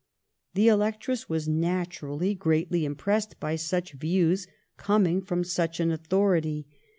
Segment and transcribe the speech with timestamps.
[0.55, 6.65] The Electress was naturally greatly impressed by such views coming from such an authority.